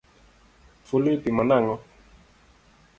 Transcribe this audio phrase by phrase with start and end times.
[0.87, 1.75] Fulu ipimo nang’o?